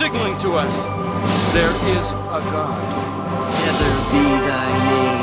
signaling 0.00 0.38
to 0.38 0.52
us 0.52 0.86
there 1.52 1.74
is 1.94 2.12
a 2.12 2.40
God. 2.52 2.80
Never 3.64 3.92
be 4.10 4.24
thy 4.48 4.68
name. 4.88 5.20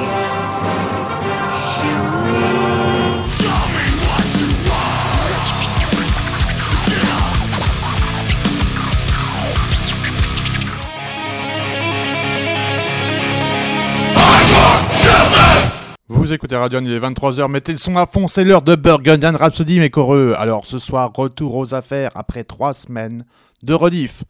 Vous 16.09 16.33
écoutez 16.33 16.55
Radion, 16.55 16.81
il 16.83 16.91
est 16.91 16.99
23h, 16.99 17.49
mettez 17.49 17.71
le 17.71 17.77
son 17.77 17.95
à 17.95 18.05
fond, 18.05 18.27
c'est 18.27 18.43
l'heure 18.43 18.61
de 18.61 18.75
Burgundian 18.75 19.35
Rhapsody, 19.35 19.79
mes 19.79 19.89
coreux. 19.89 20.35
Alors 20.37 20.65
ce 20.65 20.77
soir, 20.77 21.11
retour 21.15 21.55
aux 21.55 21.73
affaires 21.73 22.11
après 22.15 22.43
trois 22.43 22.73
semaines 22.73 23.23
de 23.63 23.73
rediff. 23.73 24.23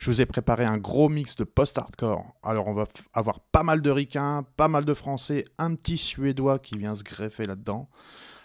Je 0.00 0.10
vous 0.10 0.22
ai 0.22 0.26
préparé 0.26 0.64
un 0.64 0.78
gros 0.78 1.10
mix 1.10 1.36
de 1.36 1.44
post-hardcore. 1.44 2.24
Alors 2.42 2.68
on 2.68 2.72
va 2.72 2.86
avoir 3.12 3.40
pas 3.40 3.62
mal 3.62 3.82
de 3.82 3.90
ricains, 3.90 4.46
pas 4.56 4.66
mal 4.66 4.86
de 4.86 4.94
français, 4.94 5.44
un 5.58 5.74
petit 5.74 5.98
suédois 5.98 6.58
qui 6.58 6.78
vient 6.78 6.94
se 6.94 7.04
greffer 7.04 7.44
là-dedans. 7.44 7.90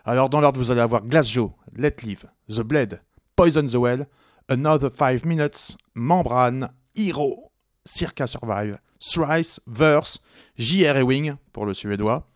Alors 0.03 0.29
dans 0.29 0.41
l'ordre, 0.41 0.59
vous 0.59 0.71
allez 0.71 0.81
avoir 0.81 1.03
Glass 1.03 1.29
Joe, 1.29 1.51
Let 1.73 1.95
Live, 2.03 2.25
The 2.49 2.59
Blade, 2.59 3.01
Poison 3.37 3.65
the 3.65 3.75
Well, 3.75 4.05
Another 4.49 4.91
5 4.91 5.23
Minutes, 5.23 5.77
Membrane, 5.93 6.69
Hero, 6.93 7.53
Circa 7.85 8.27
Survive, 8.27 8.77
Thrice, 8.99 9.61
Verse, 9.65 10.19
JR 10.57 10.97
Ewing 10.97 11.35
pour 11.53 11.65
le 11.65 11.73
suédois 11.73 12.27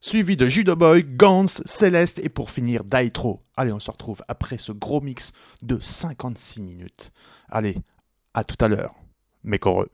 suivi 0.00 0.36
de 0.36 0.46
Judo 0.46 0.76
Boy, 0.76 1.04
Gans, 1.04 1.46
Céleste 1.64 2.20
et 2.20 2.28
pour 2.28 2.50
finir 2.50 2.84
Daitro. 2.84 3.42
Allez, 3.56 3.72
on 3.72 3.80
se 3.80 3.90
retrouve 3.90 4.22
après 4.28 4.56
ce 4.56 4.70
gros 4.70 5.00
mix 5.00 5.32
de 5.62 5.80
56 5.80 6.60
minutes. 6.60 7.10
Allez, 7.48 7.76
à 8.36 8.44
tout 8.44 8.62
à 8.62 8.68
l'heure, 8.68 8.94
mes 9.44 9.58
coreux. 9.58 9.90